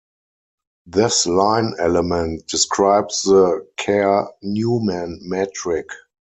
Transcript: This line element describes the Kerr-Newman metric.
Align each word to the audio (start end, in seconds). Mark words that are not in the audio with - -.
This 0.87 1.27
line 1.27 1.75
element 1.77 2.47
describes 2.47 3.21
the 3.21 3.67
Kerr-Newman 3.77 5.19
metric. 5.21 5.85